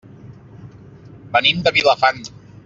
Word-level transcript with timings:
Venim 1.37 1.63
de 1.69 1.75
Vilafant. 1.77 2.25